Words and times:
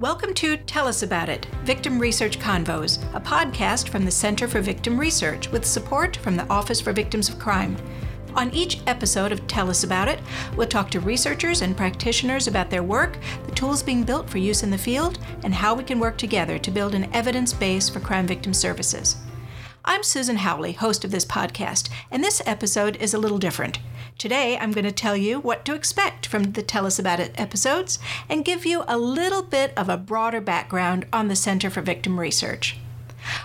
Welcome 0.00 0.32
to 0.34 0.56
Tell 0.58 0.86
Us 0.86 1.02
About 1.02 1.28
It 1.28 1.46
Victim 1.64 1.98
Research 1.98 2.38
Convos, 2.38 3.02
a 3.16 3.20
podcast 3.20 3.88
from 3.88 4.04
the 4.04 4.12
Center 4.12 4.46
for 4.46 4.60
Victim 4.60 4.96
Research 4.96 5.50
with 5.50 5.64
support 5.64 6.16
from 6.18 6.36
the 6.36 6.48
Office 6.48 6.80
for 6.80 6.92
Victims 6.92 7.28
of 7.28 7.40
Crime. 7.40 7.76
On 8.36 8.48
each 8.54 8.78
episode 8.86 9.32
of 9.32 9.44
Tell 9.48 9.68
Us 9.68 9.82
About 9.82 10.06
It, 10.06 10.20
we'll 10.56 10.68
talk 10.68 10.88
to 10.92 11.00
researchers 11.00 11.62
and 11.62 11.76
practitioners 11.76 12.46
about 12.46 12.70
their 12.70 12.84
work, 12.84 13.18
the 13.46 13.54
tools 13.56 13.82
being 13.82 14.04
built 14.04 14.30
for 14.30 14.38
use 14.38 14.62
in 14.62 14.70
the 14.70 14.78
field, 14.78 15.18
and 15.42 15.52
how 15.52 15.74
we 15.74 15.82
can 15.82 15.98
work 15.98 16.16
together 16.16 16.60
to 16.60 16.70
build 16.70 16.94
an 16.94 17.12
evidence 17.12 17.52
base 17.52 17.88
for 17.88 17.98
crime 17.98 18.28
victim 18.28 18.54
services. 18.54 19.16
I'm 19.90 20.02
Susan 20.02 20.36
Howley, 20.36 20.72
host 20.72 21.02
of 21.06 21.12
this 21.12 21.24
podcast, 21.24 21.88
and 22.10 22.22
this 22.22 22.42
episode 22.44 22.96
is 22.96 23.14
a 23.14 23.18
little 23.18 23.38
different. 23.38 23.78
Today, 24.18 24.58
I'm 24.58 24.70
going 24.70 24.84
to 24.84 24.92
tell 24.92 25.16
you 25.16 25.40
what 25.40 25.64
to 25.64 25.74
expect 25.74 26.26
from 26.26 26.52
the 26.52 26.62
Tell 26.62 26.84
Us 26.84 26.98
About 26.98 27.20
It 27.20 27.32
episodes 27.40 27.98
and 28.28 28.44
give 28.44 28.66
you 28.66 28.84
a 28.86 28.98
little 28.98 29.42
bit 29.42 29.72
of 29.78 29.88
a 29.88 29.96
broader 29.96 30.42
background 30.42 31.06
on 31.10 31.28
the 31.28 31.34
Center 31.34 31.70
for 31.70 31.80
Victim 31.80 32.20
Research. 32.20 32.76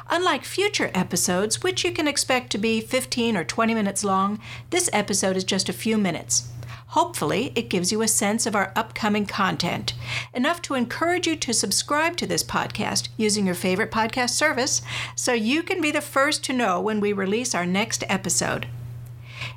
Unlike 0.09 0.43
future 0.43 0.91
episodes, 0.93 1.63
which 1.63 1.85
you 1.85 1.93
can 1.93 2.09
expect 2.09 2.51
to 2.51 2.57
be 2.57 2.81
15 2.81 3.37
or 3.37 3.45
20 3.45 3.73
minutes 3.73 4.03
long, 4.03 4.37
this 4.69 4.89
episode 4.91 5.37
is 5.37 5.45
just 5.45 5.69
a 5.69 5.73
few 5.73 5.97
minutes. 5.97 6.49
Hopefully, 6.93 7.51
it 7.55 7.71
gives 7.71 7.91
you 7.91 8.03
a 8.03 8.07
sense 8.07 8.45
of 8.45 8.55
our 8.55 8.71
upcoming 8.75 9.25
content, 9.25 9.95
enough 10.31 10.61
to 10.61 10.75
encourage 10.75 11.25
you 11.25 11.35
to 11.35 11.51
subscribe 11.51 12.15
to 12.17 12.27
this 12.27 12.43
podcast 12.43 13.09
using 13.17 13.47
your 13.47 13.55
favorite 13.55 13.89
podcast 13.89 14.29
service 14.29 14.83
so 15.15 15.33
you 15.33 15.63
can 15.63 15.81
be 15.81 15.89
the 15.89 16.01
first 16.01 16.43
to 16.43 16.53
know 16.53 16.79
when 16.79 16.99
we 16.99 17.11
release 17.11 17.55
our 17.55 17.65
next 17.65 18.03
episode. 18.09 18.67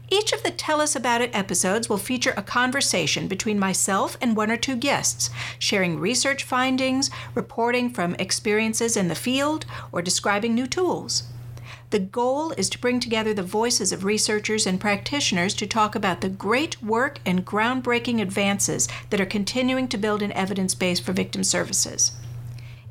Each 0.09 0.33
of 0.33 0.45
the 0.45 0.51
Tell 0.51 0.81
Us 0.81 0.97
About 0.97 1.21
It 1.21 1.35
episodes 1.35 1.91
will 1.91 1.99
feature 1.99 2.33
a 2.39 2.43
conversation 2.43 3.29
between 3.29 3.59
myself 3.59 4.17
and 4.23 4.35
one 4.35 4.51
or 4.51 4.57
two 4.57 4.75
guests, 4.75 5.29
sharing 5.59 6.01
research 6.01 6.43
findings, 6.43 7.11
reporting 7.35 7.91
from 7.91 8.15
experiences 8.15 8.97
in 8.97 9.09
the 9.09 9.15
field, 9.15 9.67
or 9.93 10.01
describing 10.01 10.55
new 10.55 10.67
tools. 10.67 11.25
The 11.91 12.01
goal 12.01 12.51
is 12.53 12.69
to 12.71 12.81
bring 12.81 12.99
together 12.99 13.33
the 13.33 13.45
voices 13.45 13.93
of 13.93 14.05
researchers 14.05 14.67
and 14.67 14.81
practitioners 14.81 15.55
to 15.55 15.67
talk 15.69 15.95
about 15.95 16.21
the 16.21 16.29
great 16.29 16.83
work 16.83 17.21
and 17.25 17.47
groundbreaking 17.47 18.21
advances 18.21 18.89
that 19.11 19.21
are 19.21 19.27
continuing 19.27 19.87
to 19.89 19.99
build 19.99 20.21
an 20.21 20.33
evidence 20.33 20.75
base 20.75 20.99
for 20.99 21.13
victim 21.13 21.45
services. 21.45 22.13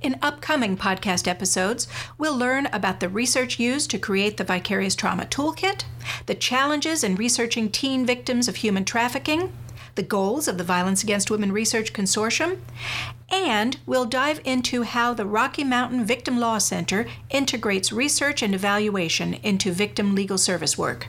In 0.01 0.17
upcoming 0.21 0.77
podcast 0.77 1.27
episodes, 1.27 1.87
we'll 2.17 2.37
learn 2.37 2.67
about 2.67 3.01
the 3.01 3.09
research 3.09 3.59
used 3.59 3.89
to 3.91 3.97
create 3.97 4.37
the 4.37 4.43
Vicarious 4.43 4.95
Trauma 4.95 5.25
Toolkit, 5.25 5.83
the 6.27 6.35
challenges 6.35 7.03
in 7.03 7.15
researching 7.15 7.69
teen 7.69 8.05
victims 8.05 8.47
of 8.47 8.57
human 8.57 8.85
trafficking, 8.85 9.51
the 9.95 10.03
goals 10.03 10.47
of 10.47 10.57
the 10.57 10.63
Violence 10.63 11.03
Against 11.03 11.31
Women 11.31 11.51
Research 11.51 11.93
Consortium, 11.93 12.59
and 13.29 13.77
we'll 13.85 14.05
dive 14.05 14.41
into 14.43 14.83
how 14.83 15.13
the 15.13 15.25
Rocky 15.25 15.63
Mountain 15.63 16.05
Victim 16.05 16.39
Law 16.39 16.57
Center 16.57 17.07
integrates 17.29 17.91
research 17.91 18.41
and 18.41 18.53
evaluation 18.53 19.35
into 19.35 19.71
victim 19.71 20.13
legal 20.13 20.37
service 20.37 20.77
work. 20.77 21.07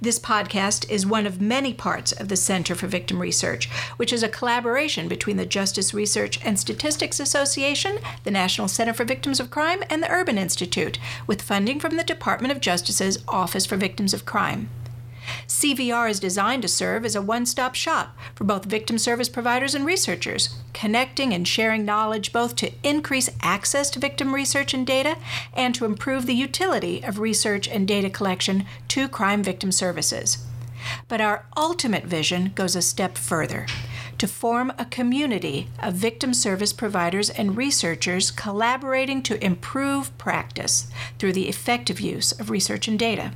This 0.00 0.18
podcast 0.18 0.90
is 0.90 1.06
one 1.06 1.26
of 1.26 1.40
many 1.40 1.72
parts 1.72 2.12
of 2.12 2.28
the 2.28 2.36
Center 2.36 2.74
for 2.74 2.86
Victim 2.86 3.20
Research, 3.20 3.68
which 3.96 4.12
is 4.12 4.22
a 4.22 4.28
collaboration 4.28 5.06
between 5.06 5.36
the 5.36 5.46
Justice 5.46 5.94
Research 5.94 6.40
and 6.44 6.58
Statistics 6.58 7.20
Association, 7.20 7.98
the 8.24 8.30
National 8.30 8.68
Center 8.68 8.92
for 8.92 9.04
Victims 9.04 9.38
of 9.38 9.50
Crime, 9.50 9.84
and 9.88 10.02
the 10.02 10.10
Urban 10.10 10.38
Institute, 10.38 10.98
with 11.26 11.42
funding 11.42 11.78
from 11.78 11.96
the 11.96 12.04
Department 12.04 12.52
of 12.52 12.60
Justice's 12.60 13.22
Office 13.28 13.66
for 13.66 13.76
Victims 13.76 14.12
of 14.12 14.26
Crime. 14.26 14.68
CVR 15.46 16.08
is 16.10 16.20
designed 16.20 16.62
to 16.62 16.68
serve 16.68 17.04
as 17.04 17.14
a 17.14 17.22
one 17.22 17.46
stop 17.46 17.74
shop 17.74 18.16
for 18.34 18.44
both 18.44 18.64
victim 18.64 18.98
service 18.98 19.28
providers 19.28 19.74
and 19.74 19.84
researchers, 19.84 20.56
connecting 20.72 21.32
and 21.32 21.46
sharing 21.46 21.84
knowledge 21.84 22.32
both 22.32 22.56
to 22.56 22.72
increase 22.82 23.30
access 23.42 23.90
to 23.90 23.98
victim 23.98 24.34
research 24.34 24.72
and 24.72 24.86
data 24.86 25.16
and 25.52 25.74
to 25.74 25.84
improve 25.84 26.26
the 26.26 26.34
utility 26.34 27.02
of 27.04 27.18
research 27.18 27.68
and 27.68 27.86
data 27.86 28.10
collection 28.10 28.64
to 28.88 29.08
crime 29.08 29.42
victim 29.42 29.72
services. 29.72 30.38
But 31.08 31.20
our 31.20 31.46
ultimate 31.56 32.04
vision 32.04 32.52
goes 32.54 32.74
a 32.74 32.82
step 32.82 33.18
further 33.18 33.66
to 34.18 34.26
form 34.26 34.72
a 34.78 34.84
community 34.84 35.68
of 35.78 35.94
victim 35.94 36.34
service 36.34 36.72
providers 36.72 37.30
and 37.30 37.56
researchers 37.56 38.30
collaborating 38.30 39.22
to 39.22 39.42
improve 39.44 40.16
practice 40.18 40.88
through 41.18 41.32
the 41.32 41.48
effective 41.48 42.00
use 42.00 42.32
of 42.32 42.50
research 42.50 42.86
and 42.86 42.98
data. 42.98 43.32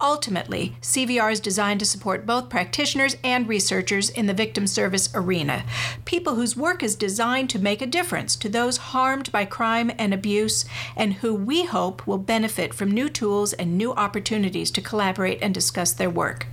Ultimately, 0.00 0.76
CVR 0.82 1.32
is 1.32 1.40
designed 1.40 1.80
to 1.80 1.86
support 1.86 2.26
both 2.26 2.50
practitioners 2.50 3.16
and 3.24 3.48
researchers 3.48 4.10
in 4.10 4.26
the 4.26 4.34
victim 4.34 4.66
service 4.66 5.08
arena, 5.14 5.64
people 6.04 6.34
whose 6.34 6.54
work 6.54 6.82
is 6.82 6.94
designed 6.94 7.48
to 7.50 7.58
make 7.58 7.80
a 7.80 7.86
difference 7.86 8.36
to 8.36 8.50
those 8.50 8.76
harmed 8.76 9.32
by 9.32 9.46
crime 9.46 9.90
and 9.96 10.12
abuse, 10.12 10.66
and 10.96 11.14
who 11.14 11.34
we 11.34 11.64
hope 11.64 12.06
will 12.06 12.18
benefit 12.18 12.74
from 12.74 12.90
new 12.90 13.08
tools 13.08 13.54
and 13.54 13.78
new 13.78 13.92
opportunities 13.94 14.70
to 14.72 14.82
collaborate 14.82 15.38
and 15.40 15.54
discuss 15.54 15.94
their 15.94 16.10
work. 16.10 16.46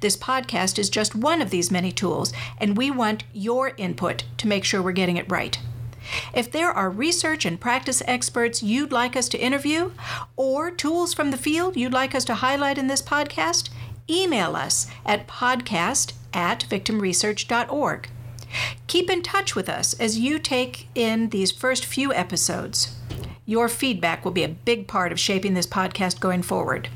This 0.00 0.16
podcast 0.16 0.78
is 0.78 0.88
just 0.88 1.14
one 1.14 1.42
of 1.42 1.50
these 1.50 1.70
many 1.70 1.92
tools, 1.92 2.32
and 2.56 2.78
we 2.78 2.90
want 2.90 3.24
your 3.34 3.74
input 3.76 4.24
to 4.38 4.48
make 4.48 4.64
sure 4.64 4.80
we're 4.80 4.92
getting 4.92 5.18
it 5.18 5.30
right. 5.30 5.58
If 6.34 6.50
there 6.50 6.70
are 6.70 6.90
research 6.90 7.44
and 7.44 7.60
practice 7.60 8.02
experts 8.06 8.62
you'd 8.62 8.92
like 8.92 9.16
us 9.16 9.28
to 9.30 9.38
interview, 9.38 9.92
or 10.36 10.70
tools 10.70 11.14
from 11.14 11.30
the 11.30 11.36
field 11.36 11.76
you'd 11.76 11.92
like 11.92 12.14
us 12.14 12.24
to 12.26 12.34
highlight 12.34 12.78
in 12.78 12.86
this 12.86 13.02
podcast, 13.02 13.70
email 14.08 14.56
us 14.56 14.86
at 15.04 15.26
podcast 15.26 16.12
at 16.32 16.66
victimresearch.org. 16.68 18.08
Keep 18.86 19.10
in 19.10 19.22
touch 19.22 19.56
with 19.56 19.68
us 19.68 19.94
as 19.94 20.18
you 20.18 20.38
take 20.38 20.88
in 20.94 21.30
these 21.30 21.50
first 21.50 21.84
few 21.84 22.12
episodes. 22.12 22.96
Your 23.46 23.68
feedback 23.68 24.24
will 24.24 24.32
be 24.32 24.44
a 24.44 24.48
big 24.48 24.86
part 24.86 25.12
of 25.12 25.20
shaping 25.20 25.54
this 25.54 25.66
podcast 25.66 26.20
going 26.20 26.42
forward. 26.42 26.88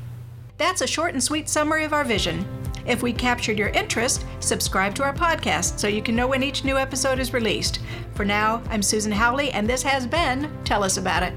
That's 0.57 0.81
a 0.81 0.87
short 0.87 1.13
and 1.13 1.23
sweet 1.23 1.47
summary 1.47 1.83
of 1.83 1.93
our 1.93 2.03
vision. 2.03 2.45
If 2.85 3.03
we 3.03 3.13
captured 3.13 3.57
your 3.57 3.69
interest, 3.69 4.25
subscribe 4.39 4.95
to 4.95 5.03
our 5.03 5.13
podcast 5.13 5.79
so 5.79 5.87
you 5.87 6.01
can 6.01 6.15
know 6.15 6.27
when 6.27 6.43
each 6.43 6.63
new 6.63 6.77
episode 6.77 7.19
is 7.19 7.33
released. 7.33 7.79
For 8.15 8.25
now, 8.25 8.61
I'm 8.69 8.81
Susan 8.81 9.11
Howley, 9.11 9.51
and 9.51 9.67
this 9.67 9.83
has 9.83 10.05
been 10.07 10.51
Tell 10.63 10.83
Us 10.83 10.97
About 10.97 11.23
It. 11.23 11.33